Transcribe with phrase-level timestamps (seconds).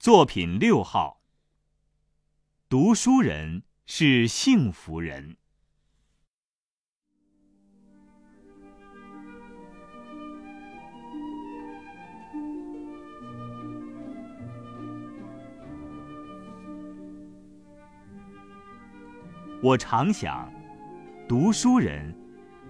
[0.00, 1.20] 作品六号。
[2.70, 5.36] 读书人是幸福人。
[19.62, 20.50] 我常想，
[21.28, 22.18] 读书人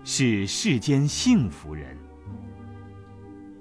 [0.03, 1.97] 是世间幸福人，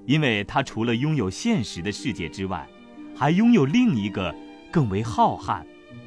[0.08, 2.68] 因为他除了拥有现实的世界之外，
[3.20, 4.34] 还拥有另一个
[4.72, 5.62] 更为浩瀚，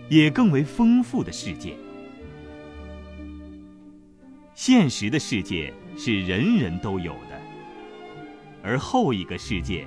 [0.08, 1.76] 也更为丰富的世界。
[4.54, 7.38] 现实的世界是人人都有的，
[8.62, 9.86] 而后一个世界，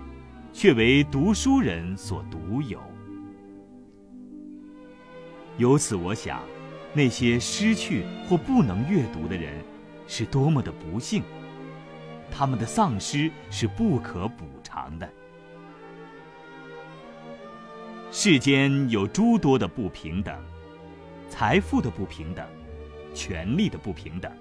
[0.54, 2.80] 却为读书人所独有。
[5.58, 6.40] 由此，我想。
[6.94, 9.52] 那些失去或不能阅读的人，
[10.08, 11.24] 是多么的不幸！
[12.32, 15.10] 他们的丧失是不可补偿的。
[18.18, 20.34] 世间有诸多的不平等，
[21.28, 22.48] 财富的不平等，
[23.14, 24.32] 权力的不平等，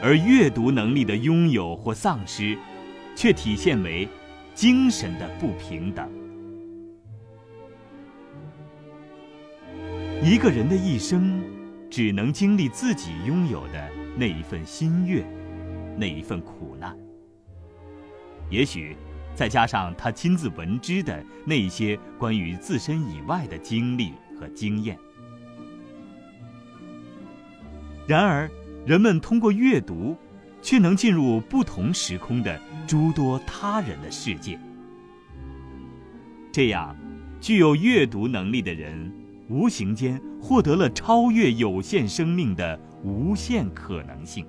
[0.00, 2.56] 而阅读能力的拥有或丧失，
[3.16, 4.08] 却体现为
[4.54, 6.08] 精神的不平等。
[10.22, 11.42] 一个人的一生，
[11.90, 15.26] 只能经历自己拥有的那一份心悦，
[15.98, 16.96] 那一份苦难。
[18.50, 18.96] 也许，
[19.34, 24.98] 再加上他亲自闻知的那些关于自身以外的经历和经验。
[28.06, 28.50] 然而，
[28.86, 30.16] 人们通过阅读，
[30.62, 34.58] 却能进入不同时空的诸多他人的世界。
[36.52, 36.96] 这样，
[37.40, 39.12] 具有阅读能力的人。
[39.50, 44.46] 无形间获得了超越有限生命的无限可能性。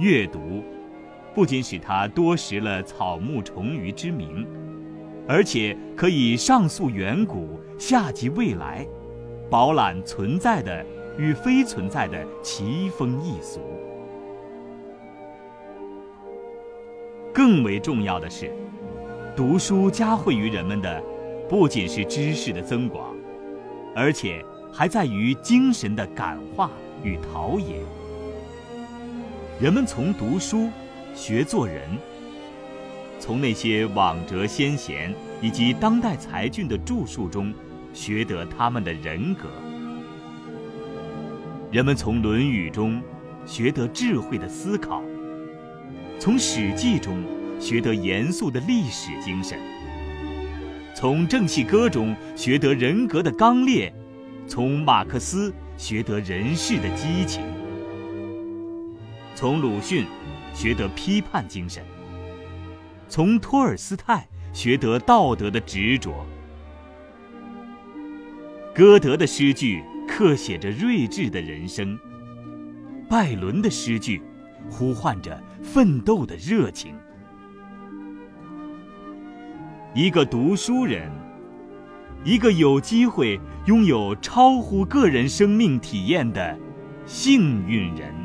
[0.00, 0.64] 阅读
[1.34, 4.46] 不仅使他多识了草木虫鱼之名，
[5.26, 8.86] 而且可以上溯远古，下及未来，
[9.50, 10.84] 饱览存在的
[11.18, 13.60] 与非存在的奇风异俗。
[17.32, 18.52] 更为重要的是，
[19.34, 21.02] 读书加惠于人们的。
[21.46, 23.14] 不仅是知识的增广，
[23.94, 24.42] 而且
[24.72, 26.70] 还在于精神的感化
[27.02, 27.76] 与陶冶。
[29.60, 30.70] 人们从读书
[31.14, 31.88] 学做人，
[33.20, 37.54] 从那些往哲先贤以及当代才俊的著述中
[37.92, 39.48] 学得他们的人格。
[41.70, 43.00] 人们从《论语》中
[43.46, 45.02] 学得智慧的思考，
[46.18, 47.22] 从《史记》中
[47.58, 49.58] 学得严肃的历史精神。
[50.94, 53.92] 从正气歌中学得人格的刚烈，
[54.46, 57.42] 从马克思学得人世的激情，
[59.34, 60.06] 从鲁迅
[60.54, 61.82] 学得批判精神，
[63.08, 66.24] 从托尔斯泰学得道德的执着。
[68.72, 71.98] 歌德的诗句刻写着睿智的人生，
[73.08, 74.22] 拜伦的诗句
[74.70, 76.94] 呼唤着奋斗的热情。
[79.94, 81.10] 一个读书人，
[82.24, 86.56] 一个有机会拥有超乎个人生命体验的
[87.04, 88.23] 幸运人。